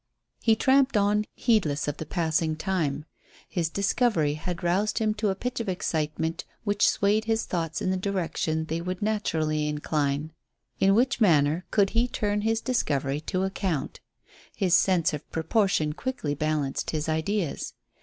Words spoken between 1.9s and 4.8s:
the passing time. His discovery had